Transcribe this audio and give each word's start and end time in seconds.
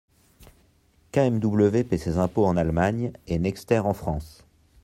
KMW 1.13 1.83
paie 1.83 1.99
ses 1.99 2.17
impôts 2.17 2.47
en 2.47 2.57
Allemagne 2.57 3.11
et 3.27 3.37
Nexter 3.37 3.77
en 3.77 3.93
France. 3.93 4.43